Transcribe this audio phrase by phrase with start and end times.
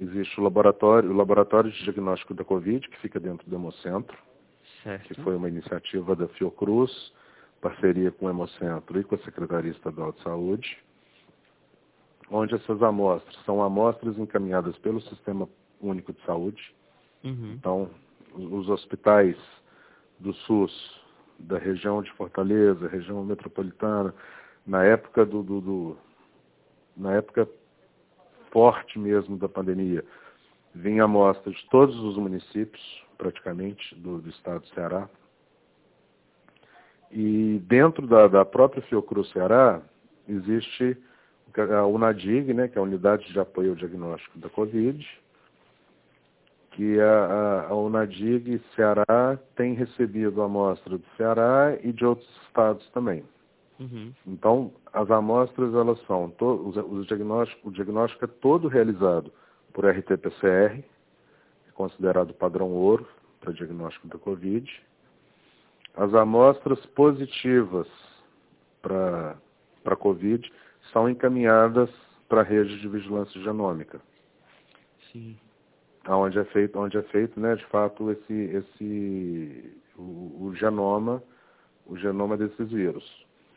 [0.00, 4.16] existe o laboratório, o laboratório de diagnóstico da Covid, que fica dentro do Hemocentro,
[4.82, 5.08] certo.
[5.08, 7.12] que foi uma iniciativa da Fiocruz,
[7.60, 10.78] parceria com o Hemocentro e com a Secretaria Estadual de Saúde,
[12.30, 15.48] onde essas amostras são amostras encaminhadas pelo Sistema
[15.80, 16.74] Único de Saúde.
[17.24, 17.52] Uhum.
[17.52, 17.90] Então,
[18.34, 19.36] os hospitais
[20.18, 21.00] do SUS,
[21.38, 24.14] da região de Fortaleza, região metropolitana,
[24.66, 25.96] na época do, do, do
[26.96, 27.48] na época
[28.50, 30.04] forte mesmo da pandemia,
[30.74, 35.08] vinha amostra de todos os municípios, praticamente, do, do estado do Ceará.
[37.10, 39.80] E dentro da, da própria Fiocruz Ceará,
[40.28, 40.96] existe
[41.56, 45.06] a UNADIG, né, que é a Unidade de Apoio ao Diagnóstico da Covid,
[46.76, 53.24] que a, a, Unadig Ceará tem recebido amostra do Ceará e de outros estados também.
[53.78, 54.12] Uhum.
[54.26, 59.32] Então, as amostras, elas são, to, os, os diagnóstico, o diagnóstico é todo realizado
[59.72, 60.82] por RT-PCR,
[61.68, 63.06] é considerado padrão ouro
[63.40, 64.82] para diagnóstico da Covid.
[65.94, 67.86] As amostras positivas
[68.80, 69.36] para
[69.84, 70.50] a Covid
[70.92, 71.90] são encaminhadas
[72.28, 74.00] para a rede de vigilância genômica.
[75.12, 75.36] Sim
[76.14, 81.22] onde é feito, onde é feito, né, de fato, esse, esse, o, o genoma,
[81.86, 83.26] o genoma desses vírus.